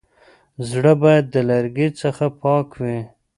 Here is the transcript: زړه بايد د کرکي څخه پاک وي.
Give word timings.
زړه 0.69 0.93
بايد 1.01 1.25
د 1.33 1.37
کرکي 1.49 1.87
څخه 2.01 2.25
پاک 2.41 2.67
وي. 2.81 2.99